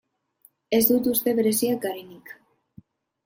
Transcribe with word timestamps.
Ez 0.77 0.81
dut 0.91 1.09
uste 1.11 1.35
bereziak 1.41 1.83
garenik. 1.83 2.31